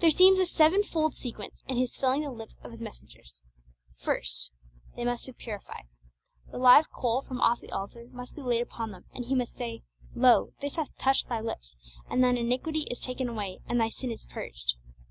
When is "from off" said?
7.22-7.58